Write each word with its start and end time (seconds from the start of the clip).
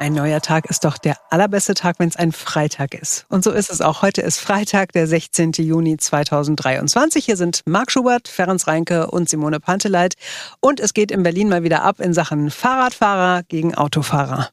Ein 0.00 0.14
neuer 0.14 0.40
Tag 0.40 0.64
ist 0.70 0.86
doch 0.86 0.96
der 0.96 1.18
allerbeste 1.28 1.74
Tag, 1.74 1.98
wenn 1.98 2.08
es 2.08 2.16
ein 2.16 2.32
Freitag 2.32 2.94
ist. 2.94 3.26
Und 3.28 3.44
so 3.44 3.50
ist 3.50 3.70
es 3.70 3.82
auch. 3.82 4.00
Heute 4.00 4.22
ist 4.22 4.40
Freitag, 4.40 4.92
der 4.92 5.06
16. 5.06 5.52
Juni 5.58 5.98
2023. 5.98 7.22
Hier 7.22 7.36
sind 7.36 7.60
Marc 7.66 7.92
Schubert, 7.92 8.26
Ferenc 8.26 8.66
Reinke 8.66 9.10
und 9.10 9.28
Simone 9.28 9.60
Panteleit. 9.60 10.14
Und 10.60 10.80
es 10.80 10.94
geht 10.94 11.10
in 11.10 11.22
Berlin 11.22 11.50
mal 11.50 11.64
wieder 11.64 11.82
ab 11.82 12.00
in 12.00 12.14
Sachen 12.14 12.50
Fahrradfahrer 12.50 13.42
gegen 13.42 13.74
Autofahrer. 13.74 14.48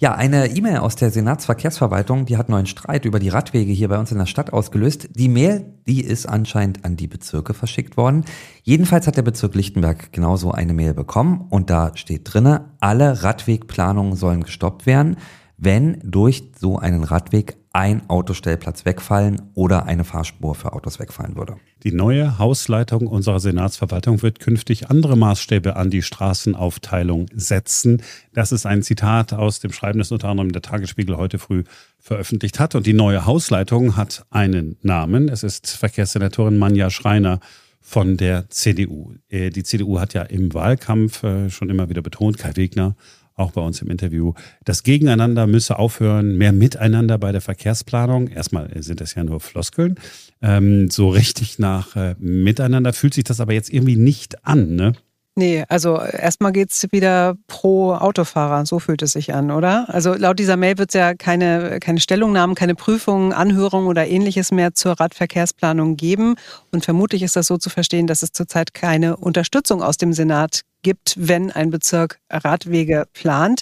Ja, 0.00 0.14
eine 0.14 0.46
E-Mail 0.46 0.78
aus 0.78 0.96
der 0.96 1.10
Senatsverkehrsverwaltung, 1.10 2.26
die 2.26 2.36
hat 2.36 2.48
neuen 2.48 2.66
Streit 2.66 3.04
über 3.04 3.18
die 3.18 3.28
Radwege 3.28 3.72
hier 3.72 3.88
bei 3.88 3.98
uns 3.98 4.12
in 4.12 4.18
der 4.18 4.26
Stadt 4.26 4.52
ausgelöst. 4.52 5.08
Die 5.14 5.28
Mail, 5.28 5.74
die 5.86 6.02
ist 6.02 6.26
anscheinend 6.26 6.84
an 6.84 6.96
die 6.96 7.06
Bezirke 7.06 7.54
verschickt 7.54 7.96
worden. 7.96 8.24
Jedenfalls 8.62 9.06
hat 9.06 9.16
der 9.16 9.22
Bezirk 9.22 9.54
Lichtenberg 9.54 10.12
genauso 10.12 10.50
eine 10.50 10.74
Mail 10.74 10.94
bekommen 10.94 11.46
und 11.50 11.70
da 11.70 11.92
steht 11.96 12.22
drinne, 12.24 12.70
alle 12.80 13.22
Radwegplanungen 13.22 14.16
sollen 14.16 14.42
gestoppt 14.44 14.86
werden, 14.86 15.16
wenn 15.56 15.98
durch 16.02 16.50
so 16.58 16.78
einen 16.78 17.04
Radweg 17.04 17.56
ein 17.72 18.08
Autostellplatz 18.08 18.84
wegfallen 18.84 19.40
oder 19.54 19.86
eine 19.86 20.04
Fahrspur 20.04 20.54
für 20.54 20.74
Autos 20.74 20.98
wegfallen 20.98 21.36
würde. 21.36 21.56
Die 21.84 21.92
neue 21.92 22.38
Hausleitung 22.38 23.06
unserer 23.06 23.40
Senatsverwaltung 23.40 24.22
wird 24.22 24.40
künftig 24.40 24.90
andere 24.90 25.16
Maßstäbe 25.16 25.74
an 25.76 25.90
die 25.90 26.02
Straßenaufteilung 26.02 27.26
setzen. 27.34 28.02
Das 28.34 28.52
ist 28.52 28.66
ein 28.66 28.82
Zitat 28.82 29.32
aus 29.32 29.60
dem 29.60 29.72
Schreiben, 29.72 29.98
das 29.98 30.12
unter 30.12 30.28
anderem 30.28 30.52
der 30.52 30.62
Tagesspiegel 30.62 31.16
heute 31.16 31.38
früh 31.38 31.64
veröffentlicht 31.98 32.60
hat. 32.60 32.74
Und 32.74 32.86
die 32.86 32.92
neue 32.92 33.24
Hausleitung 33.24 33.96
hat 33.96 34.26
einen 34.30 34.76
Namen. 34.82 35.28
Es 35.28 35.42
ist 35.42 35.70
Verkehrssenatorin 35.70 36.58
Manja 36.58 36.90
Schreiner 36.90 37.40
von 37.80 38.16
der 38.16 38.48
CDU. 38.48 39.14
Äh, 39.28 39.50
die 39.50 39.64
CDU 39.64 39.98
hat 39.98 40.14
ja 40.14 40.22
im 40.22 40.54
Wahlkampf 40.54 41.24
äh, 41.24 41.50
schon 41.50 41.68
immer 41.68 41.88
wieder 41.88 42.02
betont, 42.02 42.38
Kai 42.38 42.54
Wegner 42.54 42.94
auch 43.34 43.52
bei 43.52 43.60
uns 43.60 43.82
im 43.82 43.90
Interview. 43.90 44.34
Das 44.64 44.82
Gegeneinander 44.82 45.46
müsse 45.46 45.78
aufhören, 45.78 46.36
mehr 46.36 46.52
Miteinander 46.52 47.18
bei 47.18 47.32
der 47.32 47.40
Verkehrsplanung. 47.40 48.28
Erstmal 48.28 48.70
sind 48.82 49.00
das 49.00 49.14
ja 49.14 49.24
nur 49.24 49.40
Floskeln. 49.40 49.96
Ähm, 50.40 50.90
so 50.90 51.08
richtig 51.08 51.58
nach 51.58 51.96
äh, 51.96 52.14
Miteinander 52.18 52.92
fühlt 52.92 53.14
sich 53.14 53.24
das 53.24 53.40
aber 53.40 53.52
jetzt 53.52 53.72
irgendwie 53.72 53.96
nicht 53.96 54.44
an, 54.44 54.74
ne? 54.74 54.92
Nee, 55.34 55.64
also 55.68 55.98
erstmal 55.98 56.52
geht's 56.52 56.86
wieder 56.90 57.36
pro 57.46 57.94
Autofahrer, 57.94 58.66
so 58.66 58.78
fühlt 58.78 59.00
es 59.00 59.12
sich 59.12 59.32
an, 59.32 59.50
oder? 59.50 59.86
Also 59.88 60.12
laut 60.12 60.38
dieser 60.38 60.58
Mail 60.58 60.76
wird 60.76 60.90
es 60.90 60.94
ja 60.94 61.14
keine, 61.14 61.80
keine 61.80 62.00
Stellungnahmen, 62.00 62.54
keine 62.54 62.74
Prüfungen, 62.74 63.32
Anhörungen 63.32 63.88
oder 63.88 64.06
ähnliches 64.06 64.50
mehr 64.50 64.74
zur 64.74 64.92
Radverkehrsplanung 65.00 65.96
geben. 65.96 66.34
Und 66.70 66.84
vermutlich 66.84 67.22
ist 67.22 67.34
das 67.34 67.46
so 67.46 67.56
zu 67.56 67.70
verstehen, 67.70 68.06
dass 68.06 68.22
es 68.22 68.32
zurzeit 68.32 68.74
keine 68.74 69.16
Unterstützung 69.16 69.82
aus 69.82 69.96
dem 69.96 70.12
Senat 70.12 70.64
gibt, 70.82 71.14
wenn 71.18 71.50
ein 71.50 71.70
Bezirk 71.70 72.18
Radwege 72.30 73.06
plant. 73.12 73.60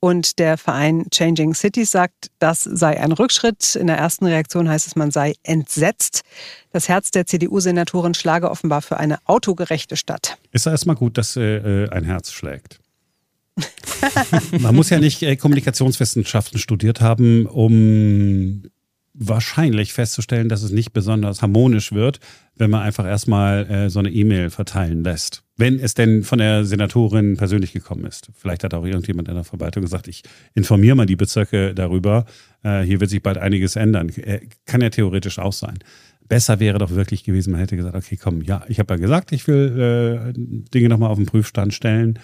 Und 0.00 0.38
der 0.38 0.58
Verein 0.58 1.06
Changing 1.12 1.54
Cities 1.54 1.90
sagt, 1.90 2.30
das 2.38 2.64
sei 2.64 3.00
ein 3.00 3.12
Rückschritt. 3.12 3.76
In 3.76 3.86
der 3.86 3.96
ersten 3.98 4.26
Reaktion 4.26 4.68
heißt 4.68 4.86
es, 4.86 4.96
man 4.96 5.10
sei 5.10 5.34
entsetzt. 5.42 6.22
Das 6.72 6.88
Herz 6.88 7.10
der 7.10 7.26
CDU-Senatorin 7.26 8.14
schlage 8.14 8.50
offenbar 8.50 8.82
für 8.82 8.96
eine 8.96 9.18
autogerechte 9.26 9.96
Stadt. 9.96 10.38
Ist 10.50 10.66
ja 10.66 10.72
erstmal 10.72 10.96
gut, 10.96 11.18
dass 11.18 11.36
äh, 11.36 11.88
ein 11.90 12.04
Herz 12.04 12.32
schlägt. 12.32 12.80
man 14.60 14.74
muss 14.74 14.90
ja 14.90 14.98
nicht 14.98 15.22
äh, 15.22 15.36
Kommunikationswissenschaften 15.36 16.58
studiert 16.58 17.00
haben, 17.00 17.46
um 17.46 18.62
wahrscheinlich 19.28 19.92
festzustellen, 19.92 20.48
dass 20.48 20.62
es 20.62 20.70
nicht 20.70 20.92
besonders 20.92 21.42
harmonisch 21.42 21.92
wird, 21.92 22.20
wenn 22.56 22.70
man 22.70 22.82
einfach 22.82 23.06
erstmal 23.06 23.70
äh, 23.70 23.90
so 23.90 23.98
eine 23.98 24.10
E-Mail 24.10 24.50
verteilen 24.50 25.04
lässt. 25.04 25.42
Wenn 25.56 25.78
es 25.78 25.94
denn 25.94 26.22
von 26.22 26.38
der 26.38 26.64
Senatorin 26.64 27.36
persönlich 27.36 27.72
gekommen 27.72 28.04
ist. 28.04 28.30
Vielleicht 28.34 28.64
hat 28.64 28.74
auch 28.74 28.84
irgendjemand 28.84 29.28
in 29.28 29.34
der 29.34 29.44
Verwaltung 29.44 29.82
gesagt, 29.82 30.08
ich 30.08 30.22
informiere 30.54 30.96
mal 30.96 31.06
die 31.06 31.16
Bezirke 31.16 31.74
darüber. 31.74 32.26
Äh, 32.62 32.82
hier 32.82 33.00
wird 33.00 33.10
sich 33.10 33.22
bald 33.22 33.38
einiges 33.38 33.76
ändern. 33.76 34.08
Äh, 34.10 34.40
kann 34.66 34.80
ja 34.80 34.90
theoretisch 34.90 35.38
auch 35.38 35.52
sein. 35.52 35.78
Besser 36.28 36.60
wäre 36.60 36.78
doch 36.78 36.90
wirklich 36.90 37.24
gewesen, 37.24 37.50
man 37.50 37.60
hätte 37.60 37.76
gesagt, 37.76 37.94
okay, 37.94 38.16
komm, 38.16 38.42
ja, 38.42 38.64
ich 38.68 38.78
habe 38.78 38.94
ja 38.94 39.00
gesagt, 39.00 39.32
ich 39.32 39.46
will 39.48 40.32
äh, 40.32 40.32
Dinge 40.72 40.88
nochmal 40.88 41.10
auf 41.10 41.18
den 41.18 41.26
Prüfstand 41.26 41.74
stellen. 41.74 42.18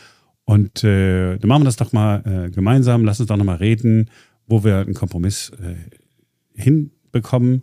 Und 0.44 0.82
äh, 0.82 1.36
dann 1.36 1.48
machen 1.48 1.62
wir 1.62 1.66
das 1.66 1.76
doch 1.76 1.92
mal 1.92 2.22
äh, 2.24 2.50
gemeinsam, 2.50 3.04
lass 3.04 3.20
uns 3.20 3.28
doch 3.28 3.36
nochmal 3.36 3.56
reden, 3.56 4.10
wo 4.46 4.64
wir 4.64 4.78
einen 4.78 4.94
Kompromiss 4.94 5.52
äh, 5.60 5.74
hinbekommen. 6.58 7.62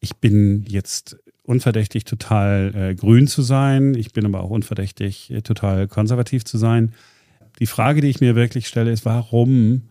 Ich 0.00 0.16
bin 0.16 0.64
jetzt 0.68 1.16
unverdächtig 1.42 2.04
total 2.04 2.72
äh, 2.74 2.94
grün 2.94 3.26
zu 3.26 3.42
sein. 3.42 3.94
Ich 3.94 4.12
bin 4.12 4.26
aber 4.26 4.42
auch 4.42 4.50
unverdächtig 4.50 5.30
äh, 5.30 5.42
total 5.42 5.88
konservativ 5.88 6.44
zu 6.44 6.58
sein. 6.58 6.92
Die 7.58 7.66
Frage, 7.66 8.00
die 8.00 8.08
ich 8.08 8.20
mir 8.20 8.34
wirklich 8.34 8.66
stelle, 8.68 8.90
ist, 8.90 9.04
warum 9.04 9.82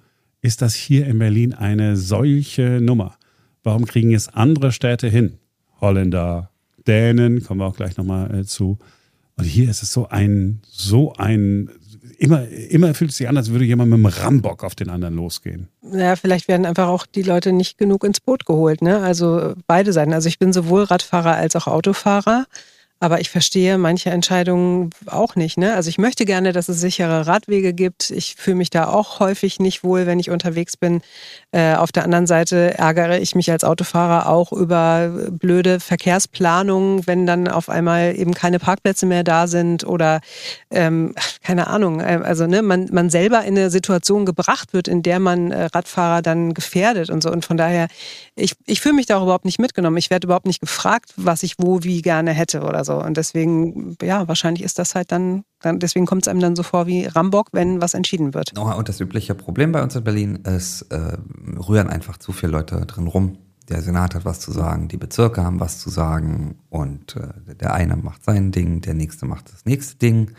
ist 0.41 0.61
das 0.61 0.75
hier 0.75 1.07
in 1.07 1.17
Berlin 1.17 1.53
eine 1.53 1.97
solche 1.97 2.79
Nummer? 2.81 3.17
Warum 3.63 3.85
kriegen 3.85 4.13
es 4.13 4.27
andere 4.27 4.71
Städte 4.71 5.07
hin? 5.07 5.39
Holländer, 5.81 6.51
Dänen, 6.85 7.43
kommen 7.43 7.61
wir 7.61 7.65
auch 7.65 7.75
gleich 7.75 7.97
nochmal 7.97 8.33
äh, 8.39 8.43
zu. 8.43 8.77
Und 9.37 9.45
hier 9.45 9.69
ist 9.69 9.81
es 9.81 9.91
so 9.91 10.07
ein, 10.07 10.61
so 10.67 11.13
ein 11.13 11.69
immer, 12.17 12.47
immer 12.47 12.93
fühlt 12.93 13.11
es 13.11 13.17
sich 13.17 13.27
an, 13.27 13.37
als 13.37 13.51
würde 13.51 13.65
jemand 13.65 13.89
mit 13.89 13.97
einem 13.97 14.05
Rambock 14.05 14.63
auf 14.63 14.75
den 14.75 14.89
anderen 14.89 15.15
losgehen. 15.15 15.67
Ja, 15.91 16.15
vielleicht 16.15 16.47
werden 16.47 16.65
einfach 16.65 16.87
auch 16.87 17.05
die 17.05 17.21
Leute 17.21 17.53
nicht 17.53 17.77
genug 17.77 18.03
ins 18.03 18.19
Boot 18.19 18.45
geholt. 18.45 18.81
Ne? 18.81 18.99
Also 18.99 19.53
beide 19.67 19.93
Seiten. 19.93 20.13
Also 20.13 20.27
ich 20.27 20.39
bin 20.39 20.53
sowohl 20.53 20.83
Radfahrer 20.83 21.35
als 21.35 21.55
auch 21.55 21.67
Autofahrer. 21.67 22.45
Aber 22.99 23.19
ich 23.19 23.29
verstehe 23.29 23.77
manche 23.77 24.09
Entscheidungen 24.09 24.89
auch 25.07 25.35
nicht. 25.35 25.57
Ne? 25.57 25.73
Also 25.75 25.89
ich 25.89 25.97
möchte 25.97 26.23
gerne, 26.23 26.53
dass 26.53 26.69
es 26.69 26.79
sichere 26.79 27.27
Radwege 27.27 27.73
gibt. 27.73 28.09
Ich 28.09 28.35
fühle 28.37 28.55
mich 28.55 28.69
da 28.69 28.87
auch 28.87 29.19
häufig 29.19 29.59
nicht 29.59 29.83
wohl, 29.83 30.05
wenn 30.05 30.19
ich 30.19 30.29
unterwegs 30.29 30.77
bin. 30.77 31.01
Äh, 31.51 31.75
auf 31.75 31.91
der 31.91 32.05
anderen 32.05 32.25
Seite 32.25 32.77
ärgere 32.77 33.19
ich 33.19 33.35
mich 33.35 33.51
als 33.51 33.65
Autofahrer 33.65 34.29
auch 34.29 34.53
über 34.53 35.09
blöde 35.29 35.81
Verkehrsplanungen, 35.81 37.05
wenn 37.05 37.25
dann 37.25 37.49
auf 37.49 37.67
einmal 37.67 38.15
eben 38.17 38.33
keine 38.33 38.59
Parkplätze 38.59 39.05
mehr 39.05 39.25
da 39.25 39.47
sind 39.47 39.85
oder 39.85 40.21
ähm, 40.71 41.13
keine 41.43 41.67
Ahnung. 41.67 41.99
Äh, 41.99 42.21
also 42.23 42.47
ne, 42.47 42.61
man, 42.61 42.87
man 42.93 43.09
selber 43.09 43.43
in 43.43 43.57
eine 43.57 43.71
Situation 43.71 44.25
gebracht 44.25 44.73
wird, 44.73 44.87
in 44.87 45.03
der 45.03 45.19
man 45.19 45.51
äh, 45.51 45.65
Radfahrer 45.65 46.21
dann 46.21 46.53
gefährdet 46.53 47.09
und 47.09 47.21
so. 47.21 47.29
Und 47.29 47.45
von 47.45 47.57
daher, 47.57 47.87
ich, 48.35 48.53
ich 48.65 48.79
fühle 48.79 48.95
mich 48.95 49.05
da 49.05 49.17
auch 49.17 49.23
überhaupt 49.23 49.45
nicht 49.45 49.59
mitgenommen. 49.59 49.97
Ich 49.97 50.09
werde 50.09 50.27
überhaupt 50.27 50.47
nicht 50.47 50.61
gefragt, 50.61 51.11
was 51.17 51.43
ich 51.43 51.55
wo 51.57 51.83
wie 51.83 52.01
gerne 52.01 52.31
hätte 52.31 52.61
oder 52.61 52.84
so. 52.85 53.01
Und 53.01 53.17
deswegen, 53.17 53.97
ja, 54.01 54.27
wahrscheinlich 54.27 54.63
ist 54.63 54.79
das 54.79 54.95
halt 54.95 55.11
dann, 55.11 55.43
dann 55.61 55.79
deswegen 55.79 56.05
kommt 56.05 56.23
es 56.23 56.27
einem 56.27 56.39
dann 56.39 56.55
so 56.55 56.63
vor 56.63 56.87
wie 56.87 57.05
Rambock, 57.05 57.49
wenn 57.51 57.81
was 57.81 57.93
entschieden 57.93 58.33
wird. 58.33 58.53
Und 58.57 58.89
das 58.89 58.99
übliche 59.01 59.35
Problem 59.35 59.71
bei 59.71 59.83
uns 59.83 59.95
in 59.95 60.03
Berlin 60.03 60.35
ist, 60.35 60.83
äh, 60.83 61.17
rühren 61.57 61.89
einfach 61.89 62.17
zu 62.17 62.31
viele 62.31 62.53
Leute 62.53 62.85
drin 62.85 63.07
rum. 63.07 63.37
Der 63.69 63.81
Senat 63.81 64.13
hat 64.13 64.25
was 64.25 64.39
zu 64.39 64.51
sagen, 64.51 64.87
die 64.87 64.97
Bezirke 64.97 65.43
haben 65.43 65.59
was 65.59 65.79
zu 65.79 65.89
sagen 65.89 66.59
und 66.69 67.15
äh, 67.15 67.55
der 67.55 67.73
eine 67.73 67.95
macht 67.95 68.23
sein 68.23 68.51
Ding, 68.51 68.81
der 68.81 68.93
nächste 68.93 69.25
macht 69.25 69.51
das 69.51 69.65
nächste 69.65 69.97
Ding. 69.97 70.31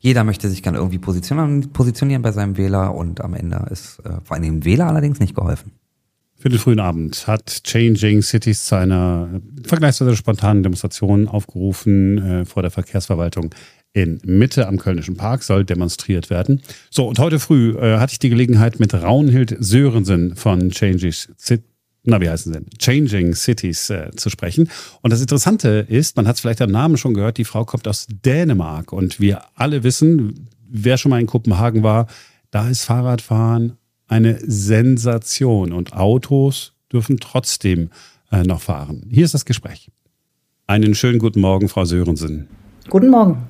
Jeder 0.00 0.22
möchte 0.22 0.48
sich 0.48 0.62
gerne 0.62 0.78
irgendwie 0.78 0.98
positionieren, 0.98 1.72
positionieren 1.72 2.22
bei 2.22 2.30
seinem 2.30 2.56
Wähler 2.56 2.94
und 2.94 3.20
am 3.20 3.34
Ende 3.34 3.66
ist 3.70 4.00
äh, 4.04 4.20
vor 4.22 4.36
allem 4.36 4.44
dem 4.44 4.64
Wähler 4.64 4.86
allerdings 4.86 5.18
nicht 5.18 5.34
geholfen. 5.34 5.72
Für 6.40 6.48
den 6.48 6.60
frühen 6.60 6.78
Abend 6.78 7.26
hat 7.26 7.64
Changing 7.64 8.22
Cities 8.22 8.66
zu 8.66 8.76
einer 8.76 9.40
vergleichsweise 9.64 10.14
spontanen 10.14 10.62
Demonstration 10.62 11.26
aufgerufen 11.26 12.18
äh, 12.18 12.44
vor 12.44 12.62
der 12.62 12.70
Verkehrsverwaltung 12.70 13.52
in 13.92 14.20
Mitte 14.24 14.68
am 14.68 14.78
Kölnischen 14.78 15.16
Park 15.16 15.42
soll 15.42 15.64
demonstriert 15.64 16.30
werden. 16.30 16.62
So, 16.90 17.08
und 17.08 17.18
heute 17.18 17.40
früh 17.40 17.76
äh, 17.76 17.98
hatte 17.98 18.12
ich 18.12 18.18
die 18.20 18.28
Gelegenheit 18.28 18.78
mit 18.78 18.94
Raunhild 18.94 19.56
Sörensen 19.58 20.36
von 20.36 20.70
Changing 20.70 21.12
Cities 21.12 21.64
na, 22.04 22.20
wie 22.20 22.30
heißen 22.30 22.52
sie 22.52 22.58
denn? 22.58 22.70
Changing 22.78 23.34
Cities 23.34 23.90
äh, 23.90 24.12
zu 24.16 24.30
sprechen. 24.30 24.70
Und 25.02 25.12
das 25.12 25.20
Interessante 25.20 25.84
ist, 25.88 26.16
man 26.16 26.26
hat 26.26 26.36
es 26.36 26.40
vielleicht 26.40 26.62
am 26.62 26.70
Namen 26.70 26.96
schon 26.96 27.12
gehört, 27.12 27.36
die 27.36 27.44
Frau 27.44 27.64
kommt 27.64 27.86
aus 27.86 28.06
Dänemark. 28.08 28.92
Und 28.92 29.20
wir 29.20 29.42
alle 29.56 29.82
wissen, 29.82 30.48
wer 30.66 30.96
schon 30.96 31.10
mal 31.10 31.20
in 31.20 31.26
Kopenhagen 31.26 31.82
war, 31.82 32.06
da 32.50 32.70
ist 32.70 32.84
Fahrradfahren 32.84 33.76
eine 34.08 34.38
Sensation 34.40 35.72
und 35.72 35.92
Autos 35.92 36.72
dürfen 36.92 37.18
trotzdem 37.20 37.90
äh, 38.32 38.42
noch 38.42 38.60
fahren. 38.60 39.06
Hier 39.10 39.24
ist 39.24 39.34
das 39.34 39.44
Gespräch. 39.44 39.90
Einen 40.66 40.94
schönen 40.94 41.18
guten 41.18 41.40
Morgen, 41.40 41.68
Frau 41.68 41.84
Sörensen. 41.84 42.48
Guten 42.88 43.10
Morgen. 43.10 43.48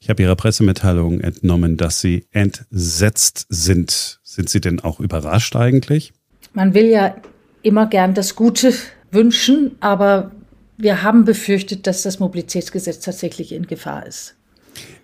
Ich 0.00 0.08
habe 0.08 0.22
Ihrer 0.22 0.36
Pressemitteilung 0.36 1.20
entnommen, 1.20 1.76
dass 1.76 2.00
Sie 2.00 2.26
entsetzt 2.30 3.46
sind. 3.48 4.20
Sind 4.22 4.48
Sie 4.48 4.60
denn 4.60 4.80
auch 4.80 5.00
überrascht 5.00 5.56
eigentlich? 5.56 6.12
Man 6.54 6.74
will 6.74 6.86
ja 6.86 7.14
immer 7.62 7.86
gern 7.86 8.14
das 8.14 8.34
Gute 8.34 8.74
wünschen, 9.10 9.76
aber 9.80 10.32
wir 10.76 11.02
haben 11.02 11.24
befürchtet, 11.24 11.86
dass 11.86 12.02
das 12.02 12.18
Mobilitätsgesetz 12.18 13.00
tatsächlich 13.00 13.52
in 13.52 13.66
Gefahr 13.66 14.06
ist. 14.06 14.34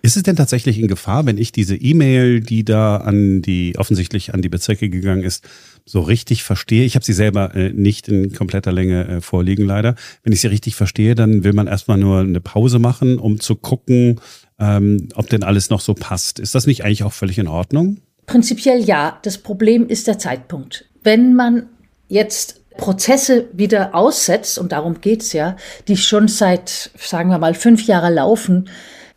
Ist 0.01 0.17
es 0.17 0.23
denn 0.23 0.35
tatsächlich 0.35 0.79
in 0.79 0.87
Gefahr, 0.87 1.25
wenn 1.25 1.37
ich 1.37 1.51
diese 1.51 1.75
E-Mail, 1.75 2.39
die 2.39 2.63
da 2.63 2.97
an 2.97 3.41
die 3.41 3.75
offensichtlich 3.77 4.33
an 4.33 4.41
die 4.41 4.49
Bezirke 4.49 4.89
gegangen 4.89 5.23
ist, 5.23 5.47
so 5.85 6.01
richtig 6.01 6.43
verstehe? 6.43 6.85
Ich 6.85 6.95
habe 6.95 7.05
sie 7.05 7.13
selber 7.13 7.53
äh, 7.55 7.71
nicht 7.73 8.07
in 8.07 8.33
kompletter 8.33 8.71
Länge 8.71 9.07
äh, 9.07 9.21
vorliegen, 9.21 9.65
leider. 9.65 9.95
Wenn 10.23 10.33
ich 10.33 10.41
sie 10.41 10.47
richtig 10.47 10.75
verstehe, 10.75 11.15
dann 11.15 11.43
will 11.43 11.53
man 11.53 11.67
erstmal 11.67 11.97
nur 11.97 12.19
eine 12.19 12.39
Pause 12.39 12.79
machen, 12.79 13.17
um 13.17 13.39
zu 13.39 13.55
gucken, 13.55 14.21
ähm, 14.59 15.09
ob 15.15 15.29
denn 15.29 15.43
alles 15.43 15.69
noch 15.69 15.81
so 15.81 15.93
passt. 15.93 16.39
Ist 16.39 16.55
das 16.55 16.65
nicht 16.65 16.85
eigentlich 16.85 17.03
auch 17.03 17.13
völlig 17.13 17.37
in 17.37 17.47
Ordnung? 17.47 17.97
Prinzipiell 18.25 18.83
ja. 18.83 19.19
Das 19.23 19.37
Problem 19.37 19.87
ist 19.87 20.07
der 20.07 20.19
Zeitpunkt. 20.19 20.85
Wenn 21.03 21.35
man 21.35 21.67
jetzt 22.07 22.61
Prozesse 22.77 23.47
wieder 23.51 23.93
aussetzt, 23.93 24.57
und 24.57 24.71
darum 24.71 25.01
geht's 25.01 25.33
ja, 25.33 25.57
die 25.87 25.97
schon 25.97 26.27
seit, 26.27 26.91
sagen 26.97 27.29
wir 27.29 27.37
mal, 27.37 27.53
fünf 27.53 27.85
Jahre 27.85 28.13
laufen, 28.13 28.69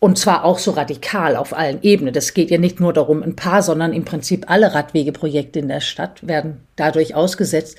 und 0.02 0.18
zwar 0.18 0.44
auch 0.44 0.58
so 0.58 0.72
radikal 0.72 1.36
auf 1.36 1.56
allen 1.56 1.80
Ebenen. 1.82 2.12
Das 2.12 2.34
geht 2.34 2.50
ja 2.50 2.58
nicht 2.58 2.80
nur 2.80 2.92
darum, 2.92 3.22
ein 3.22 3.36
paar, 3.36 3.62
sondern 3.62 3.92
im 3.92 4.04
Prinzip 4.04 4.50
alle 4.50 4.74
Radwegeprojekte 4.74 5.60
in 5.60 5.68
der 5.68 5.78
Stadt 5.78 6.26
werden 6.26 6.58
dadurch 6.74 7.14
ausgesetzt. 7.14 7.78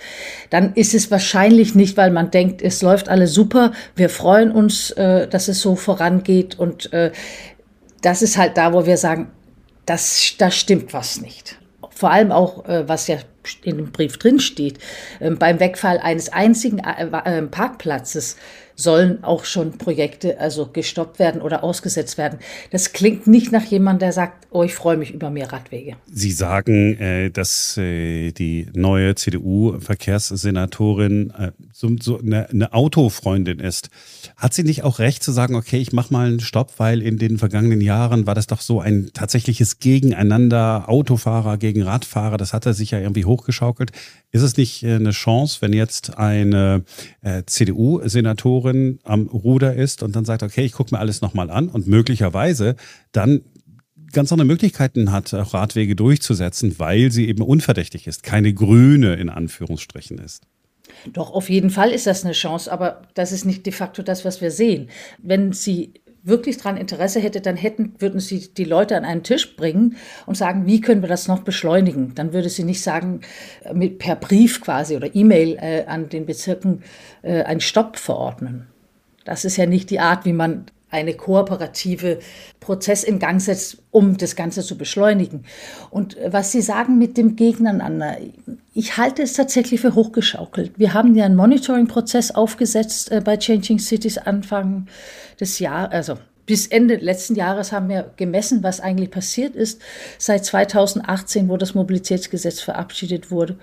Dann 0.49 0.73
ist 0.73 0.93
es 0.93 1.11
wahrscheinlich 1.11 1.75
nicht, 1.75 1.97
weil 1.97 2.11
man 2.11 2.31
denkt, 2.31 2.61
es 2.61 2.81
läuft 2.81 3.09
alles 3.09 3.33
super. 3.33 3.73
Wir 3.97 4.07
freuen 4.07 4.53
uns, 4.53 4.91
äh, 4.91 5.27
dass 5.27 5.49
es 5.49 5.59
so 5.59 5.75
vorangeht. 5.75 6.57
Und 6.57 6.93
äh, 6.93 7.11
das 8.01 8.21
ist 8.21 8.37
halt 8.37 8.55
da, 8.55 8.71
wo 8.71 8.85
wir 8.85 8.95
sagen, 8.95 9.29
das, 9.85 10.35
da 10.37 10.49
stimmt 10.49 10.93
was 10.93 11.19
nicht. 11.19 11.59
Vor 11.89 12.09
allem 12.09 12.31
auch, 12.31 12.63
äh, 12.69 12.87
was 12.87 13.07
ja 13.07 13.17
in 13.63 13.75
dem 13.75 13.91
Brief 13.91 14.17
drin 14.17 14.39
steht, 14.39 14.79
ähm, 15.19 15.37
beim 15.37 15.59
Wegfall 15.59 15.99
eines 15.99 16.31
einzigen 16.31 16.79
äh, 16.79 17.05
äh, 17.05 17.41
Parkplatzes 17.41 18.37
sollen 18.75 19.23
auch 19.23 19.45
schon 19.45 19.77
Projekte 19.77 20.39
also 20.39 20.67
gestoppt 20.67 21.19
werden 21.19 21.41
oder 21.41 21.63
ausgesetzt 21.63 22.17
werden. 22.17 22.39
Das 22.71 22.91
klingt 22.93 23.27
nicht 23.27 23.51
nach 23.51 23.65
jemandem, 23.65 23.99
der 23.99 24.13
sagt, 24.13 24.47
oh, 24.51 24.63
ich 24.63 24.73
freue 24.73 24.97
mich 24.97 25.13
über 25.13 25.29
mehr 25.29 25.51
Radwege. 25.51 25.97
Sie 26.11 26.31
sagen, 26.31 26.97
äh, 26.97 27.29
dass 27.29 27.77
äh, 27.77 28.31
die 28.31 28.67
neue 28.73 29.13
CDU-Verkehrssenatorin 29.15 31.33
äh, 31.37 31.51
so, 31.71 32.19
eine, 32.19 32.73
Autofreundin 32.73 33.59
ist. 33.59 33.89
Hat 34.37 34.53
sie 34.53 34.63
nicht 34.63 34.83
auch 34.83 34.99
recht 34.99 35.23
zu 35.23 35.31
sagen, 35.31 35.55
okay, 35.55 35.77
ich 35.77 35.93
mache 35.93 36.13
mal 36.13 36.27
einen 36.27 36.39
Stopp, 36.39 36.73
weil 36.77 37.01
in 37.01 37.17
den 37.17 37.37
vergangenen 37.37 37.81
Jahren 37.81 38.27
war 38.27 38.35
das 38.35 38.47
doch 38.47 38.61
so 38.61 38.79
ein 38.79 39.11
tatsächliches 39.13 39.79
Gegeneinander, 39.79 40.85
Autofahrer 40.87 41.57
gegen 41.57 41.83
Radfahrer, 41.83 42.37
das 42.37 42.53
hat 42.53 42.65
er 42.65 42.73
sich 42.73 42.91
ja 42.91 42.99
irgendwie 42.99 43.25
hochgeschaukelt. 43.25 43.91
Ist 44.31 44.41
es 44.41 44.57
nicht 44.57 44.83
eine 44.83 45.11
Chance, 45.11 45.59
wenn 45.61 45.73
jetzt 45.73 46.17
eine 46.17 46.83
äh, 47.21 47.43
CDU-Senatorin 48.73 48.99
am 49.03 49.27
Ruder 49.27 49.73
ist 49.73 50.03
und 50.03 50.15
dann 50.15 50.25
sagt, 50.25 50.43
okay, 50.43 50.63
ich 50.63 50.73
gucke 50.73 50.93
mir 50.93 50.99
alles 50.99 51.21
nochmal 51.21 51.49
an 51.49 51.69
und 51.69 51.87
möglicherweise 51.87 52.75
dann 53.11 53.41
ganz 54.11 54.31
andere 54.31 54.47
Möglichkeiten 54.47 55.11
hat, 55.11 55.33
auch 55.33 55.53
Radwege 55.53 55.95
durchzusetzen, 55.95 56.77
weil 56.77 57.11
sie 57.11 57.27
eben 57.27 57.41
unverdächtig 57.41 58.05
ist, 58.07 58.23
keine 58.23 58.53
Grüne 58.53 59.15
in 59.15 59.29
Anführungsstrichen 59.29 60.19
ist. 60.19 60.43
Doch, 61.11 61.31
auf 61.31 61.49
jeden 61.49 61.69
Fall 61.69 61.91
ist 61.91 62.05
das 62.05 62.23
eine 62.23 62.33
Chance, 62.33 62.71
aber 62.71 63.01
das 63.15 63.31
ist 63.31 63.45
nicht 63.45 63.65
de 63.65 63.73
facto 63.73 64.03
das, 64.03 64.25
was 64.25 64.41
wir 64.41 64.51
sehen. 64.51 64.89
Wenn 65.17 65.51
sie 65.51 65.93
wirklich 66.23 66.57
daran 66.57 66.77
Interesse 66.77 67.19
hätte, 67.19 67.41
dann 67.41 67.57
hätten, 67.57 67.93
würden 67.99 68.19
sie 68.19 68.53
die 68.53 68.63
Leute 68.63 68.95
an 68.97 69.05
einen 69.05 69.23
Tisch 69.23 69.55
bringen 69.55 69.97
und 70.25 70.35
sagen, 70.35 70.65
wie 70.65 70.81
können 70.81 71.01
wir 71.01 71.09
das 71.09 71.27
noch 71.27 71.43
beschleunigen? 71.43 72.15
Dann 72.15 72.33
würde 72.33 72.49
sie 72.49 72.63
nicht 72.63 72.81
sagen, 72.81 73.21
äh, 73.63 73.73
mit, 73.73 73.99
per 73.99 74.15
Brief 74.15 74.61
quasi 74.61 74.95
oder 74.95 75.13
E-Mail 75.13 75.57
äh, 75.59 75.85
an 75.85 76.09
den 76.09 76.25
Bezirken 76.25 76.83
äh, 77.21 77.43
einen 77.43 77.61
Stopp 77.61 77.97
verordnen. 77.97 78.67
Das 79.25 79.45
ist 79.45 79.57
ja 79.57 79.65
nicht 79.65 79.89
die 79.89 79.99
Art, 79.99 80.25
wie 80.25 80.33
man 80.33 80.65
eine 80.93 81.15
kooperative 81.15 82.19
Prozess 82.59 83.03
in 83.03 83.17
Gang 83.17 83.41
setzt, 83.41 83.79
um 83.89 84.15
das 84.15 84.35
Ganze 84.35 84.61
zu 84.61 84.77
beschleunigen. 84.77 85.43
Und 85.89 86.17
äh, 86.17 86.31
was 86.31 86.51
Sie 86.51 86.61
sagen 86.61 86.97
mit 86.97 87.17
dem 87.17 87.35
Gegeneinander, 87.35 88.17
ich 88.73 88.97
halte 88.97 89.21
es 89.21 89.33
tatsächlich 89.33 89.81
für 89.81 89.95
hochgeschaukelt. 89.95 90.73
Wir 90.77 90.93
haben 90.93 91.15
ja 91.15 91.25
einen 91.25 91.35
Monitoring-Prozess 91.35 92.31
aufgesetzt 92.31 93.11
äh, 93.11 93.21
bei 93.21 93.37
Changing 93.37 93.79
Cities 93.79 94.17
Anfang 94.17 94.87
des 95.39 95.59
Jahres, 95.59 95.93
also 95.93 96.17
bis 96.45 96.67
Ende 96.67 96.95
letzten 96.95 97.35
Jahres 97.35 97.71
haben 97.71 97.87
wir 97.87 98.11
gemessen, 98.17 98.63
was 98.63 98.81
eigentlich 98.81 99.11
passiert 99.11 99.55
ist, 99.55 99.81
seit 100.17 100.43
2018, 100.43 101.47
wo 101.47 101.55
das 101.55 101.73
Mobilitätsgesetz 101.73 102.59
verabschiedet 102.59 103.31
wurde. 103.31 103.57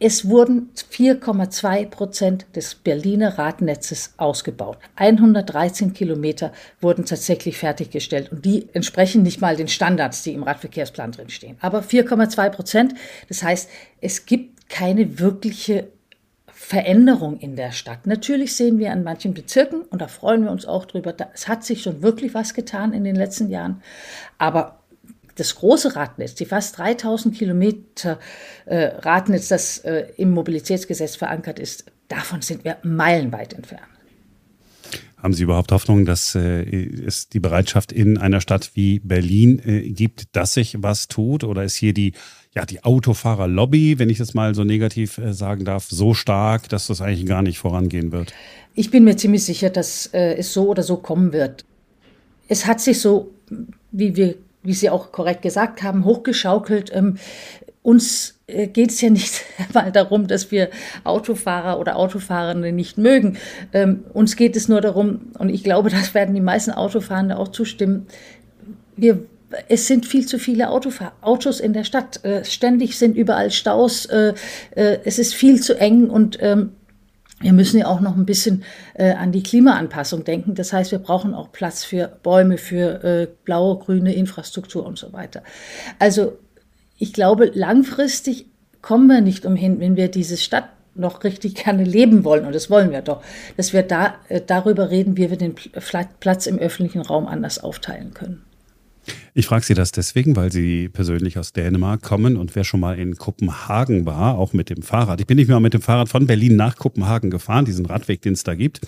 Es 0.00 0.28
wurden 0.28 0.70
4,2 0.76 1.86
Prozent 1.86 2.46
des 2.54 2.76
Berliner 2.76 3.36
Radnetzes 3.36 4.14
ausgebaut. 4.16 4.78
113 4.94 5.92
Kilometer 5.92 6.52
wurden 6.80 7.04
tatsächlich 7.04 7.58
fertiggestellt 7.58 8.30
und 8.30 8.44
die 8.44 8.68
entsprechen 8.74 9.22
nicht 9.22 9.40
mal 9.40 9.56
den 9.56 9.66
Standards, 9.66 10.22
die 10.22 10.34
im 10.34 10.44
Radverkehrsplan 10.44 11.10
drinstehen. 11.10 11.56
Aber 11.60 11.80
4,2 11.80 12.50
Prozent, 12.50 12.94
das 13.28 13.42
heißt, 13.42 13.68
es 14.00 14.24
gibt 14.24 14.70
keine 14.70 15.18
wirkliche 15.18 15.88
Veränderung 16.46 17.38
in 17.38 17.56
der 17.56 17.72
Stadt. 17.72 18.06
Natürlich 18.06 18.54
sehen 18.54 18.78
wir 18.78 18.92
an 18.92 19.02
manchen 19.02 19.34
Bezirken, 19.34 19.82
und 19.82 20.00
da 20.00 20.06
freuen 20.06 20.44
wir 20.44 20.52
uns 20.52 20.66
auch 20.66 20.84
drüber, 20.84 21.14
es 21.34 21.48
hat 21.48 21.64
sich 21.64 21.82
schon 21.82 22.02
wirklich 22.02 22.34
was 22.34 22.54
getan 22.54 22.92
in 22.92 23.04
den 23.04 23.16
letzten 23.16 23.48
Jahren, 23.48 23.82
aber 24.38 24.77
das 25.38 25.54
große 25.54 25.96
Radnetz, 25.96 26.34
die 26.34 26.44
fast 26.44 26.78
3000 26.78 27.36
Kilometer 27.36 28.18
äh, 28.66 28.90
Radnetz, 28.98 29.48
das 29.48 29.78
äh, 29.78 30.06
im 30.16 30.30
Mobilitätsgesetz 30.30 31.16
verankert 31.16 31.58
ist, 31.58 31.84
davon 32.08 32.42
sind 32.42 32.64
wir 32.64 32.78
meilenweit 32.82 33.52
entfernt. 33.52 33.82
Haben 35.22 35.34
Sie 35.34 35.42
überhaupt 35.42 35.72
Hoffnung, 35.72 36.04
dass 36.04 36.36
äh, 36.36 36.62
es 37.04 37.28
die 37.28 37.40
Bereitschaft 37.40 37.90
in 37.90 38.18
einer 38.18 38.40
Stadt 38.40 38.70
wie 38.74 39.00
Berlin 39.00 39.60
äh, 39.64 39.88
gibt, 39.90 40.36
dass 40.36 40.54
sich 40.54 40.76
was 40.78 41.08
tut? 41.08 41.42
Oder 41.42 41.64
ist 41.64 41.74
hier 41.74 41.92
die, 41.92 42.12
ja, 42.54 42.64
die 42.64 42.84
Autofahrerlobby, 42.84 43.98
wenn 43.98 44.10
ich 44.10 44.18
das 44.18 44.34
mal 44.34 44.54
so 44.54 44.62
negativ 44.62 45.18
äh, 45.18 45.32
sagen 45.32 45.64
darf, 45.64 45.88
so 45.90 46.14
stark, 46.14 46.68
dass 46.68 46.86
das 46.86 47.00
eigentlich 47.00 47.26
gar 47.26 47.42
nicht 47.42 47.58
vorangehen 47.58 48.12
wird? 48.12 48.32
Ich 48.74 48.92
bin 48.92 49.02
mir 49.02 49.16
ziemlich 49.16 49.44
sicher, 49.44 49.70
dass 49.70 50.06
äh, 50.14 50.36
es 50.36 50.52
so 50.52 50.68
oder 50.68 50.84
so 50.84 50.98
kommen 50.98 51.32
wird. 51.32 51.64
Es 52.46 52.66
hat 52.66 52.80
sich 52.80 53.00
so, 53.00 53.32
wie 53.90 54.14
wir 54.14 54.36
wie 54.62 54.74
Sie 54.74 54.90
auch 54.90 55.12
korrekt 55.12 55.42
gesagt 55.42 55.82
haben, 55.82 56.04
hochgeschaukelt. 56.04 56.90
Ähm, 56.94 57.18
uns 57.82 58.38
äh, 58.46 58.66
geht 58.66 58.90
es 58.90 59.00
ja 59.00 59.10
nicht 59.10 59.44
mal 59.72 59.92
darum, 59.92 60.26
dass 60.26 60.50
wir 60.50 60.70
Autofahrer 61.04 61.78
oder 61.78 61.96
Autofahrende 61.96 62.72
nicht 62.72 62.98
mögen. 62.98 63.38
Ähm, 63.72 64.04
uns 64.12 64.36
geht 64.36 64.56
es 64.56 64.68
nur 64.68 64.80
darum, 64.80 65.32
und 65.38 65.48
ich 65.48 65.64
glaube, 65.64 65.90
das 65.90 66.14
werden 66.14 66.34
die 66.34 66.40
meisten 66.40 66.72
Autofahrende 66.72 67.38
auch 67.38 67.48
zustimmen, 67.48 68.06
wir 68.96 69.20
es 69.68 69.86
sind 69.86 70.04
viel 70.04 70.26
zu 70.26 70.38
viele 70.38 70.68
Autofahr 70.68 71.12
Autos 71.22 71.60
in 71.60 71.72
der 71.72 71.84
Stadt. 71.84 72.22
Äh, 72.22 72.44
ständig 72.44 72.98
sind 72.98 73.16
überall 73.16 73.50
Staus. 73.50 74.04
Äh, 74.04 74.34
äh, 74.74 74.98
es 75.04 75.18
ist 75.18 75.34
viel 75.34 75.60
zu 75.62 75.78
eng 75.78 76.10
und 76.10 76.38
ähm, 76.42 76.72
wir 77.40 77.52
müssen 77.52 77.78
ja 77.78 77.86
auch 77.86 78.00
noch 78.00 78.16
ein 78.16 78.26
bisschen 78.26 78.64
äh, 78.94 79.12
an 79.12 79.32
die 79.32 79.42
Klimaanpassung 79.42 80.24
denken. 80.24 80.54
Das 80.54 80.72
heißt, 80.72 80.90
wir 80.90 80.98
brauchen 80.98 81.34
auch 81.34 81.52
Platz 81.52 81.84
für 81.84 82.08
Bäume, 82.22 82.58
für 82.58 83.04
äh, 83.04 83.28
blaue, 83.44 83.78
grüne 83.78 84.12
Infrastruktur 84.12 84.84
und 84.84 84.98
so 84.98 85.12
weiter. 85.12 85.42
Also 85.98 86.38
ich 86.98 87.12
glaube, 87.12 87.50
langfristig 87.54 88.46
kommen 88.82 89.06
wir 89.06 89.20
nicht 89.20 89.46
umhin, 89.46 89.80
wenn 89.80 89.96
wir 89.96 90.08
diese 90.08 90.36
Stadt 90.36 90.68
noch 90.94 91.22
richtig 91.22 91.54
gerne 91.64 91.84
leben 91.84 92.24
wollen, 92.24 92.44
und 92.44 92.54
das 92.54 92.70
wollen 92.70 92.90
wir 92.90 93.02
doch, 93.02 93.22
dass 93.56 93.72
wir 93.72 93.82
da 93.82 94.16
äh, 94.28 94.40
darüber 94.44 94.90
reden, 94.90 95.16
wie 95.16 95.30
wir 95.30 95.38
den 95.38 95.54
Platz 96.20 96.46
im 96.46 96.58
öffentlichen 96.58 97.02
Raum 97.02 97.26
anders 97.26 97.62
aufteilen 97.62 98.14
können. 98.14 98.47
Ich 99.34 99.46
frage 99.46 99.64
Sie 99.64 99.74
das 99.74 99.92
deswegen, 99.92 100.36
weil 100.36 100.50
Sie 100.52 100.88
persönlich 100.88 101.38
aus 101.38 101.52
Dänemark 101.52 102.02
kommen 102.02 102.36
und 102.36 102.54
wer 102.56 102.64
schon 102.64 102.80
mal 102.80 102.98
in 102.98 103.16
Kopenhagen 103.16 104.06
war, 104.06 104.36
auch 104.36 104.52
mit 104.52 104.70
dem 104.70 104.82
Fahrrad. 104.82 105.20
Ich 105.20 105.26
bin 105.26 105.36
nicht 105.36 105.48
mehr 105.48 105.60
mit 105.60 105.74
dem 105.74 105.82
Fahrrad 105.82 106.08
von 106.08 106.26
Berlin 106.26 106.56
nach 106.56 106.76
Kopenhagen 106.76 107.30
gefahren, 107.30 107.64
diesen 107.64 107.86
Radweg, 107.86 108.22
den 108.22 108.32
es 108.32 108.44
da 108.44 108.54
gibt. 108.54 108.80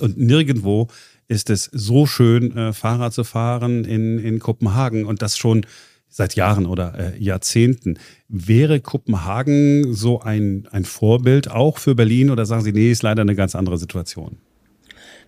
Und 0.00 0.18
nirgendwo 0.18 0.88
ist 1.28 1.50
es 1.50 1.64
so 1.72 2.06
schön, 2.06 2.56
äh, 2.56 2.72
Fahrrad 2.72 3.12
zu 3.12 3.24
fahren 3.24 3.84
in, 3.84 4.18
in 4.18 4.38
Kopenhagen 4.38 5.04
und 5.04 5.22
das 5.22 5.36
schon 5.36 5.66
seit 6.08 6.34
Jahren 6.34 6.66
oder 6.66 6.94
äh, 6.98 7.22
Jahrzehnten. 7.22 7.98
Wäre 8.28 8.80
Kopenhagen 8.80 9.92
so 9.92 10.20
ein, 10.20 10.68
ein 10.70 10.84
Vorbild 10.84 11.50
auch 11.50 11.78
für 11.78 11.94
Berlin 11.94 12.30
oder 12.30 12.46
sagen 12.46 12.62
Sie, 12.62 12.72
nee, 12.72 12.90
ist 12.90 13.02
leider 13.02 13.22
eine 13.22 13.34
ganz 13.34 13.54
andere 13.54 13.78
Situation? 13.78 14.38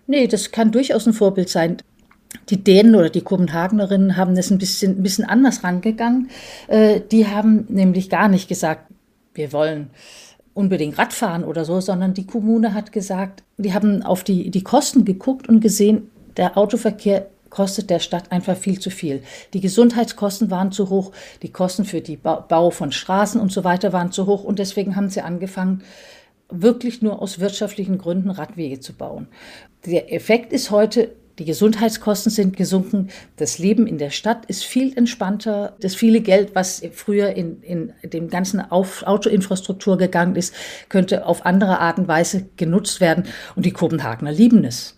Nee, 0.07 0.27
das 0.27 0.51
kann 0.51 0.71
durchaus 0.71 1.05
ein 1.05 1.13
Vorbild 1.13 1.49
sein 1.49 1.77
die 2.49 2.63
Dänen 2.63 2.95
oder 2.95 3.09
die 3.09 3.21
Kopenhagenerinnen 3.21 4.17
haben 4.17 4.35
das 4.35 4.51
ein 4.51 4.57
bisschen, 4.57 4.97
ein 4.97 5.03
bisschen 5.03 5.25
anders 5.25 5.63
rangegangen. 5.63 6.29
Äh, 6.67 7.01
die 7.11 7.27
haben 7.27 7.65
nämlich 7.69 8.09
gar 8.09 8.27
nicht 8.27 8.47
gesagt, 8.47 8.91
wir 9.33 9.51
wollen 9.53 9.89
unbedingt 10.53 10.97
Radfahren 10.97 11.43
oder 11.43 11.65
so, 11.65 11.79
sondern 11.79 12.13
die 12.13 12.25
Kommune 12.25 12.73
hat 12.73 12.91
gesagt, 12.91 13.43
die 13.57 13.73
haben 13.73 14.03
auf 14.03 14.23
die, 14.23 14.51
die 14.51 14.63
Kosten 14.63 15.05
geguckt 15.05 15.47
und 15.47 15.59
gesehen, 15.61 16.09
der 16.37 16.57
Autoverkehr 16.57 17.27
kostet 17.49 17.89
der 17.89 17.99
Stadt 17.99 18.31
einfach 18.31 18.57
viel 18.57 18.79
zu 18.79 18.89
viel. 18.89 19.23
Die 19.53 19.61
Gesundheitskosten 19.61 20.51
waren 20.51 20.71
zu 20.71 20.89
hoch, 20.89 21.11
die 21.41 21.51
Kosten 21.51 21.85
für 21.85 22.01
den 22.01 22.19
Bau 22.21 22.69
von 22.69 22.91
Straßen 22.91 23.41
und 23.41 23.51
so 23.51 23.63
weiter 23.63 23.93
waren 23.93 24.11
zu 24.11 24.27
hoch 24.27 24.43
und 24.43 24.59
deswegen 24.59 24.95
haben 24.95 25.09
sie 25.09 25.21
angefangen, 25.21 25.83
wirklich 26.51 27.01
nur 27.01 27.21
aus 27.21 27.39
wirtschaftlichen 27.39 27.97
Gründen 27.97 28.29
Radwege 28.29 28.79
zu 28.79 28.93
bauen. 28.93 29.27
Der 29.85 30.13
Effekt 30.13 30.51
ist 30.51 30.71
heute, 30.71 31.15
die 31.39 31.45
Gesundheitskosten 31.45 32.31
sind 32.31 32.57
gesunken. 32.57 33.07
Das 33.37 33.59
Leben 33.59 33.87
in 33.87 33.97
der 33.97 34.09
Stadt 34.09 34.45
ist 34.45 34.65
viel 34.65 34.95
entspannter. 34.97 35.75
Das 35.79 35.95
viele 35.95 36.19
Geld, 36.19 36.53
was 36.53 36.81
früher 36.93 37.29
in, 37.29 37.63
in 37.63 37.93
dem 38.03 38.29
ganzen 38.29 38.59
Auf 38.59 39.03
Autoinfrastruktur 39.03 39.97
gegangen 39.97 40.35
ist, 40.35 40.53
könnte 40.89 41.25
auf 41.25 41.45
andere 41.45 41.79
Art 41.79 41.97
und 41.97 42.09
Weise 42.09 42.49
genutzt 42.57 42.99
werden. 42.99 43.23
Und 43.55 43.65
die 43.65 43.71
Kopenhagener 43.71 44.33
lieben 44.33 44.65
es. 44.65 44.97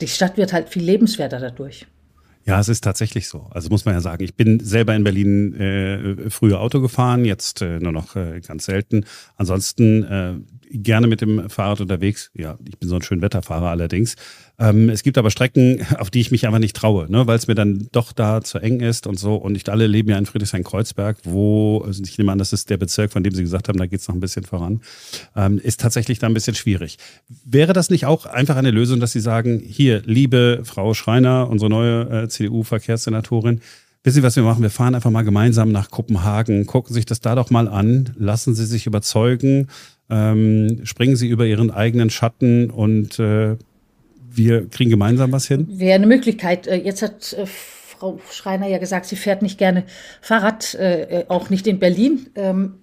Die 0.00 0.08
Stadt 0.08 0.38
wird 0.38 0.54
halt 0.54 0.70
viel 0.70 0.84
lebenswerter 0.84 1.38
dadurch. 1.38 1.86
Ja, 2.46 2.58
es 2.58 2.70
ist 2.70 2.82
tatsächlich 2.82 3.28
so. 3.28 3.46
Also 3.50 3.68
muss 3.68 3.84
man 3.84 3.92
ja 3.92 4.00
sagen, 4.00 4.24
ich 4.24 4.34
bin 4.34 4.58
selber 4.60 4.94
in 4.94 5.04
Berlin 5.04 5.54
äh, 5.54 6.30
früher 6.30 6.60
Auto 6.60 6.80
gefahren, 6.80 7.26
jetzt 7.26 7.60
äh, 7.60 7.78
nur 7.78 7.92
noch 7.92 8.16
äh, 8.16 8.40
ganz 8.40 8.64
selten. 8.64 9.04
Ansonsten 9.36 10.04
äh, 10.04 10.34
gerne 10.70 11.06
mit 11.06 11.20
dem 11.20 11.48
Fahrrad 11.48 11.80
unterwegs. 11.80 12.30
Ja, 12.34 12.58
ich 12.68 12.78
bin 12.78 12.88
so 12.88 12.96
ein 12.96 13.02
schön 13.02 13.22
Wetterfahrer 13.22 13.68
allerdings. 13.68 14.16
Ähm, 14.58 14.88
es 14.88 15.02
gibt 15.02 15.18
aber 15.18 15.30
Strecken, 15.30 15.86
auf 15.98 16.10
die 16.10 16.20
ich 16.20 16.30
mich 16.30 16.46
einfach 16.46 16.58
nicht 16.58 16.76
traue, 16.76 17.10
ne, 17.10 17.26
weil 17.26 17.36
es 17.36 17.46
mir 17.46 17.54
dann 17.54 17.88
doch 17.92 18.12
da 18.12 18.42
zu 18.42 18.58
eng 18.58 18.80
ist 18.80 19.06
und 19.06 19.18
so. 19.18 19.36
Und 19.36 19.52
nicht 19.52 19.68
alle 19.68 19.86
leben 19.86 20.10
ja 20.10 20.18
in 20.18 20.26
Friedrichshain-Kreuzberg, 20.26 21.18
wo, 21.24 21.82
also 21.86 22.02
ich 22.02 22.18
nehme 22.18 22.32
an, 22.32 22.38
das 22.38 22.52
ist 22.52 22.70
der 22.70 22.76
Bezirk, 22.76 23.12
von 23.12 23.22
dem 23.22 23.34
Sie 23.34 23.42
gesagt 23.42 23.68
haben, 23.68 23.78
da 23.78 23.86
geht 23.86 24.00
es 24.00 24.08
noch 24.08 24.14
ein 24.14 24.20
bisschen 24.20 24.44
voran. 24.44 24.80
Ähm, 25.36 25.58
ist 25.58 25.80
tatsächlich 25.80 26.18
da 26.18 26.26
ein 26.26 26.34
bisschen 26.34 26.54
schwierig. 26.54 26.98
Wäre 27.44 27.72
das 27.72 27.90
nicht 27.90 28.06
auch 28.06 28.26
einfach 28.26 28.56
eine 28.56 28.70
Lösung, 28.70 29.00
dass 29.00 29.12
Sie 29.12 29.20
sagen, 29.20 29.60
hier, 29.64 30.02
liebe 30.04 30.60
Frau 30.64 30.94
Schreiner, 30.94 31.48
unsere 31.48 31.70
neue 31.70 32.24
äh, 32.24 32.28
CDU-Verkehrssenatorin, 32.28 33.60
Wissen 34.04 34.20
Sie, 34.20 34.22
was 34.22 34.36
wir 34.36 34.44
machen? 34.44 34.62
Wir 34.62 34.70
fahren 34.70 34.94
einfach 34.94 35.10
mal 35.10 35.22
gemeinsam 35.22 35.72
nach 35.72 35.90
Kopenhagen, 35.90 36.66
gucken 36.66 36.94
sich 36.94 37.04
das 37.04 37.20
da 37.20 37.34
doch 37.34 37.50
mal 37.50 37.68
an, 37.68 38.14
lassen 38.16 38.54
Sie 38.54 38.64
sich 38.64 38.86
überzeugen, 38.86 39.66
ähm, 40.10 40.80
springen 40.84 41.16
Sie 41.16 41.28
über 41.28 41.46
Ihren 41.46 41.70
eigenen 41.70 42.10
Schatten 42.10 42.70
und 42.70 43.18
äh, 43.18 43.56
wir 44.30 44.68
kriegen 44.68 44.90
gemeinsam 44.90 45.32
was 45.32 45.46
hin? 45.46 45.66
Wäre 45.70 45.94
eine 45.94 46.06
Möglichkeit. 46.06 46.66
Äh, 46.66 46.76
jetzt 46.76 47.02
hat 47.02 47.32
äh, 47.32 47.46
Frau 47.46 48.20
Schreiner 48.30 48.68
ja 48.68 48.78
gesagt, 48.78 49.06
sie 49.06 49.16
fährt 49.16 49.42
nicht 49.42 49.58
gerne 49.58 49.84
Fahrrad, 50.20 50.74
äh, 50.74 51.24
auch 51.28 51.50
nicht 51.50 51.66
in 51.66 51.78
Berlin. 51.78 52.30
Ähm, 52.36 52.74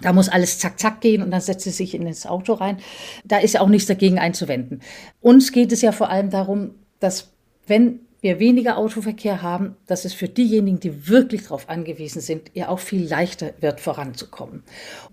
da 0.00 0.12
muss 0.12 0.28
alles 0.28 0.58
zack, 0.58 0.78
zack 0.78 1.00
gehen 1.00 1.22
und 1.22 1.30
dann 1.30 1.40
setzt 1.40 1.64
sie 1.64 1.70
sich 1.70 1.94
in 1.94 2.04
das 2.04 2.26
Auto 2.26 2.54
rein. 2.54 2.78
Da 3.24 3.38
ist 3.38 3.54
ja 3.54 3.60
auch 3.60 3.68
nichts 3.68 3.86
dagegen 3.86 4.18
einzuwenden. 4.18 4.80
Uns 5.20 5.52
geht 5.52 5.72
es 5.72 5.82
ja 5.82 5.92
vor 5.92 6.10
allem 6.10 6.30
darum, 6.30 6.72
dass 6.98 7.32
wenn 7.66 8.00
wir 8.22 8.38
weniger 8.38 8.78
Autoverkehr 8.78 9.42
haben, 9.42 9.74
dass 9.88 10.04
es 10.04 10.14
für 10.14 10.28
diejenigen, 10.28 10.78
die 10.78 11.08
wirklich 11.08 11.42
darauf 11.42 11.68
angewiesen 11.68 12.22
sind, 12.22 12.52
ja 12.54 12.68
auch 12.68 12.78
viel 12.78 13.04
leichter 13.06 13.52
wird, 13.60 13.80
voranzukommen. 13.80 14.62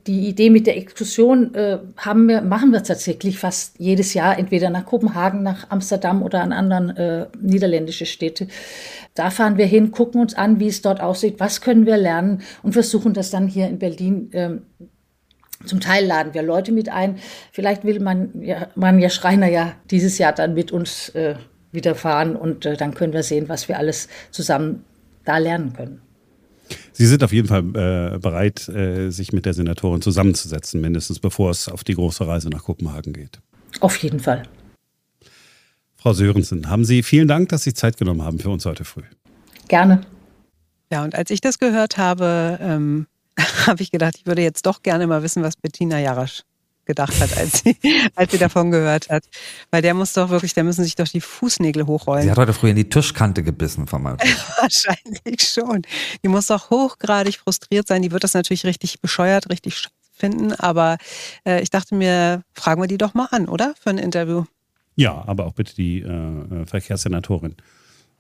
Die 0.06 0.30
Idee 0.30 0.52
mit 0.52 0.68
der 0.68 0.78
Exkursion 0.78 1.56
äh, 1.56 1.80
haben 1.98 2.28
wir, 2.28 2.42
machen 2.42 2.72
wir 2.72 2.84
tatsächlich 2.84 3.40
fast 3.40 3.80
jedes 3.80 4.14
Jahr, 4.14 4.38
entweder 4.38 4.70
nach 4.70 4.86
Kopenhagen, 4.86 5.42
nach 5.42 5.72
Amsterdam 5.72 6.22
oder 6.22 6.42
an 6.42 6.54
anderen 6.54 6.96
äh, 6.98 7.26
niederländische 7.42 8.06
Städte. 8.06 8.48
Da 9.16 9.32
fahren 9.32 9.58
wir 9.58 9.66
hin, 9.66 9.90
gucken 9.90 10.22
uns 10.22 10.36
an, 10.36 10.60
wie 10.60 10.68
es 10.68 10.84
dort 10.84 11.02
aussieht, 11.02 11.40
was 11.40 11.62
können 11.62 11.88
wir 11.88 11.98
lernen 11.98 12.44
und 12.62 12.74
versuchen 12.74 13.16
das 13.16 13.32
dann 13.32 13.48
hier 13.48 13.68
in 13.68 13.80
Berlin 13.80 14.30
ähm, 14.34 14.62
zum 15.66 15.82
Teil 15.82 16.06
laden 16.06 16.34
wir 16.34 16.42
Leute 16.42 16.72
mit 16.72 16.88
ein. 16.88 17.18
Vielleicht 17.52 17.84
will 17.84 18.00
man 18.00 18.42
ja, 18.42 18.68
man 18.76 18.98
ja 18.98 19.10
Schreiner 19.10 19.48
ja 19.48 19.74
dieses 19.92 20.18
Jahr 20.18 20.32
dann 20.32 20.54
mit 20.54 20.72
uns 20.72 21.10
äh, 21.10 21.36
wieder 21.72 21.96
fahren 21.96 22.36
und 22.36 22.66
äh, 22.66 22.78
dann 22.78 22.94
können 22.94 23.14
wir 23.14 23.24
sehen, 23.24 23.50
was 23.50 23.68
wir 23.68 23.78
alles 23.78 24.08
zusammen 24.32 24.84
da 25.26 25.38
lernen 25.38 25.74
können. 25.74 26.02
Sie 26.92 27.06
sind 27.06 27.24
auf 27.24 27.34
jeden 27.34 27.48
Fall 27.48 27.60
äh, 27.60 28.20
bereit, 28.20 28.68
äh, 28.70 29.10
sich 29.10 29.34
mit 29.34 29.46
der 29.46 29.54
Senatorin 29.54 30.02
zusammenzusetzen, 30.02 30.82
mindestens 30.82 31.20
bevor 31.20 31.50
es 31.50 31.68
auf 31.68 31.84
die 31.84 31.96
große 31.96 32.26
Reise 32.28 32.50
nach 32.50 32.64
Kopenhagen 32.64 33.14
geht. 33.14 33.40
Auf 33.80 33.98
jeden 33.98 34.20
Fall. 34.20 34.44
Frau 35.96 36.14
Sörensen, 36.14 36.70
haben 36.70 36.86
Sie 36.86 37.04
vielen 37.04 37.28
Dank, 37.28 37.50
dass 37.50 37.64
Sie 37.64 37.74
Zeit 37.74 37.98
genommen 37.98 38.22
haben 38.22 38.40
für 38.40 38.50
uns 38.50 38.66
heute 38.66 38.86
früh. 38.86 39.04
Gerne. 39.68 40.02
Ja, 40.92 41.04
und 41.04 41.14
als 41.16 41.30
ich 41.30 41.42
das 41.42 41.60
gehört 41.60 41.98
habe, 41.98 42.58
ähm, 42.62 43.08
habe 43.68 43.82
ich 43.82 43.92
gedacht, 43.92 44.16
ich 44.18 44.26
würde 44.26 44.42
jetzt 44.42 44.66
doch 44.66 44.82
gerne 44.82 45.08
mal 45.08 45.24
wissen, 45.24 45.44
was 45.44 45.56
Bettina 45.56 46.00
Jarasch 46.00 46.44
gedacht 46.90 47.22
hat, 47.22 47.38
als 47.38 47.60
sie, 47.60 47.78
als 48.16 48.32
sie 48.32 48.40
davon 48.40 48.72
gehört 48.72 49.10
hat. 49.10 49.24
Weil 49.70 49.84
der 49.84 49.94
muss 49.94 50.14
doch 50.14 50.30
wirklich, 50.30 50.56
da 50.56 50.64
müssen 50.64 50.84
sich 50.84 50.96
doch 50.96 51.08
die 51.08 51.22
Fußnägel 51.22 51.86
hochrollen. 51.86 52.24
Sie 52.24 52.32
hat 52.32 52.38
heute 52.40 52.54
früh 52.54 52.72
in 52.72 52.76
die 52.76 52.90
Tischkante 52.90 53.44
gebissen, 53.44 53.86
vermutlich. 53.86 54.36
Wahrscheinlich 54.60 55.42
schon. 55.42 55.84
Die 56.24 56.28
muss 56.28 56.48
doch 56.48 56.72
hochgradig 56.72 57.38
frustriert 57.38 57.88
sein. 57.88 58.02
Die 58.02 58.12
wird 58.12 58.24
das 58.24 58.34
natürlich 58.34 58.66
richtig 58.66 59.02
bescheuert, 59.02 59.50
richtig 59.52 59.88
finden. 60.12 60.52
Aber 60.54 60.98
äh, 61.46 61.62
ich 61.62 61.70
dachte 61.70 61.94
mir, 61.94 62.42
fragen 62.54 62.82
wir 62.82 62.88
die 62.88 62.98
doch 62.98 63.14
mal 63.14 63.28
an, 63.32 63.48
oder? 63.48 63.76
Für 63.80 63.92
ein 63.92 64.00
Interview. 64.00 64.46
Ja, 64.96 65.24
aber 65.28 65.46
auch 65.46 65.54
bitte 65.54 65.76
die 65.76 66.02
äh, 66.02 66.66
Verkehrssenatorin. 66.66 67.56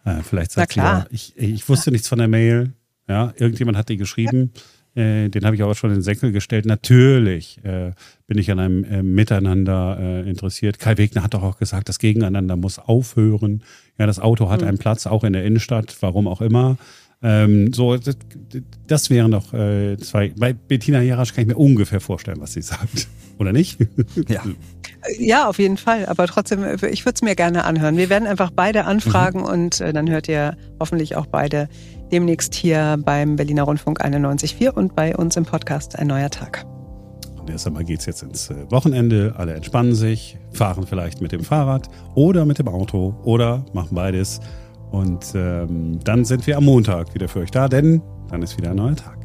Äh, 0.05 0.21
vielleicht 0.21 0.51
sagt 0.51 0.73
sie 0.73 0.79
ja, 0.79 1.05
ich, 1.09 1.35
ich 1.35 1.67
wusste 1.67 1.91
nichts 1.91 2.07
von 2.07 2.19
der 2.19 2.27
Mail. 2.27 2.73
Ja, 3.07 3.33
irgendjemand 3.35 3.77
hat 3.77 3.89
die 3.89 3.97
geschrieben. 3.97 4.51
Ja. 4.53 4.61
Äh, 4.95 5.29
den 5.29 5.45
habe 5.45 5.55
ich 5.55 5.63
aber 5.63 5.75
schon 5.75 5.91
in 5.91 5.97
den 5.97 6.01
Senkel 6.03 6.31
gestellt. 6.31 6.65
Natürlich 6.65 7.63
äh, 7.63 7.91
bin 8.27 8.37
ich 8.37 8.51
an 8.51 8.59
einem 8.59 8.83
äh, 8.83 9.03
Miteinander 9.03 9.97
äh, 9.99 10.29
interessiert. 10.29 10.79
Kai 10.79 10.97
Wegner 10.97 11.23
hat 11.23 11.33
doch 11.33 11.43
auch 11.43 11.57
gesagt, 11.57 11.89
das 11.89 11.99
Gegeneinander 11.99 12.55
muss 12.55 12.79
aufhören. 12.79 13.63
Ja, 13.97 14.05
das 14.07 14.19
Auto 14.19 14.49
hat 14.49 14.61
mhm. 14.61 14.67
einen 14.67 14.77
Platz, 14.77 15.07
auch 15.07 15.23
in 15.23 15.33
der 15.33 15.45
Innenstadt, 15.45 15.95
warum 16.01 16.27
auch 16.27 16.41
immer. 16.41 16.77
Ähm, 17.21 17.73
so, 17.73 17.97
das, 17.97 18.17
das 18.87 19.09
wären 19.09 19.31
doch 19.31 19.53
äh, 19.53 19.97
zwei. 19.97 20.31
Bei 20.37 20.53
Bettina 20.53 21.01
Jarasch 21.01 21.33
kann 21.33 21.41
ich 21.41 21.47
mir 21.47 21.57
ungefähr 21.57 21.99
vorstellen, 21.99 22.39
was 22.39 22.53
sie 22.53 22.61
sagt. 22.61 23.07
Oder 23.37 23.51
nicht? 23.53 23.79
Ja. 24.27 24.43
Ja, 25.17 25.47
auf 25.47 25.59
jeden 25.59 25.77
Fall. 25.77 26.07
Aber 26.07 26.27
trotzdem, 26.27 26.59
ich 26.91 27.05
würde 27.05 27.15
es 27.15 27.21
mir 27.21 27.33
gerne 27.33 27.63
anhören. 27.63 27.95
Wir 27.95 28.09
werden 28.09 28.27
einfach 28.27 28.51
beide 28.51 28.83
anfragen 28.83 29.39
mhm. 29.39 29.45
und 29.45 29.79
äh, 29.79 29.93
dann 29.93 30.09
hört 30.09 30.27
ihr 30.27 30.57
hoffentlich 30.77 31.15
auch 31.15 31.25
beide 31.25 31.69
demnächst 32.11 32.55
hier 32.55 32.97
beim 33.03 33.35
Berliner 33.35 33.63
Rundfunk 33.63 34.03
91.4 34.03 34.71
und 34.71 34.95
bei 34.95 35.15
uns 35.15 35.35
im 35.37 35.45
Podcast 35.45 35.97
Ein 35.97 36.07
neuer 36.07 36.29
Tag. 36.29 36.65
Und 37.39 37.49
erst 37.49 37.67
einmal 37.67 37.83
geht 37.83 37.99
es 37.99 38.05
jetzt 38.05 38.23
ins 38.23 38.49
äh, 38.49 38.69
Wochenende. 38.69 39.33
Alle 39.37 39.53
entspannen 39.53 39.95
sich, 39.95 40.37
fahren 40.51 40.85
vielleicht 40.87 41.21
mit 41.21 41.31
dem 41.31 41.43
Fahrrad 41.43 41.89
oder 42.15 42.45
mit 42.45 42.59
dem 42.59 42.67
Auto 42.67 43.15
oder 43.23 43.65
machen 43.73 43.95
beides. 43.95 44.39
Und 44.91 45.33
ähm, 45.35 45.99
dann 46.03 46.25
sind 46.25 46.45
wir 46.47 46.57
am 46.57 46.65
Montag 46.65 47.13
wieder 47.13 47.27
für 47.27 47.39
euch 47.39 47.51
da, 47.51 47.67
denn 47.67 48.01
dann 48.29 48.41
ist 48.41 48.57
wieder 48.57 48.71
ein 48.71 48.77
neuer 48.77 48.95
Tag. 48.95 49.17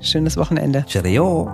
Schönes 0.00 0.36
Wochenende. 0.36 0.84
Cheerio. 0.86 1.50